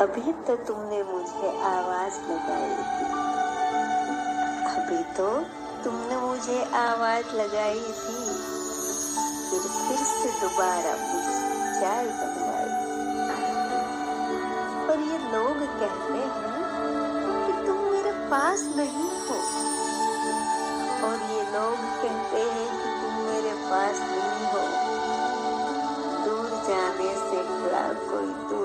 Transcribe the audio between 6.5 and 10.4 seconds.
आवाज़ लगाई थी। फिर फिर से